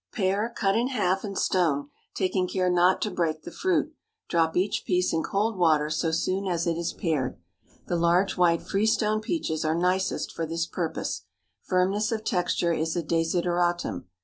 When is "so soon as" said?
5.91-6.65